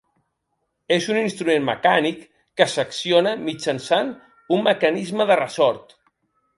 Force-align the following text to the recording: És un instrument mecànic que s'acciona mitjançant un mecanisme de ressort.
És 0.95 1.09
un 1.15 1.19
instrument 1.23 1.67
mecànic 1.67 2.25
que 2.61 2.69
s'acciona 2.77 3.37
mitjançant 3.45 4.13
un 4.59 4.69
mecanisme 4.73 5.33
de 5.33 5.43
ressort. 5.47 6.01